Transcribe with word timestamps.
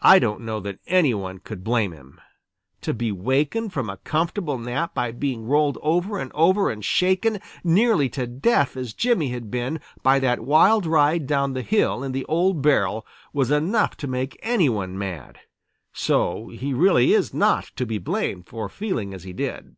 I 0.00 0.20
don't 0.20 0.42
know 0.42 0.60
that 0.60 0.78
any 0.86 1.12
one 1.12 1.38
could 1.38 1.64
blame 1.64 1.90
him. 1.90 2.20
To 2.82 2.94
be 2.94 3.10
wakened 3.10 3.72
from 3.72 3.90
a 3.90 3.96
comfortable 3.96 4.58
nap 4.58 4.94
by 4.94 5.10
being 5.10 5.44
rolled 5.44 5.76
over 5.82 6.20
and 6.20 6.30
over 6.36 6.70
and 6.70 6.84
shaken 6.84 7.40
nearly 7.64 8.08
to 8.10 8.28
death 8.28 8.76
as 8.76 8.92
Jimmy 8.94 9.30
had 9.30 9.50
been 9.50 9.80
by 10.04 10.20
that 10.20 10.38
wild 10.44 10.86
ride 10.86 11.26
down 11.26 11.54
the 11.54 11.62
hill 11.62 12.04
in 12.04 12.12
the 12.12 12.24
old 12.26 12.62
barrel 12.62 13.04
was 13.32 13.50
enough 13.50 13.96
to 13.96 14.06
make 14.06 14.38
any 14.40 14.68
one 14.68 14.96
mad. 14.96 15.40
So 15.92 16.46
he 16.50 16.72
really 16.72 17.12
is 17.12 17.34
not 17.34 17.72
to 17.74 17.84
be 17.84 17.98
blamed 17.98 18.46
for 18.46 18.68
feeling 18.68 19.12
as 19.12 19.24
he 19.24 19.32
did. 19.32 19.74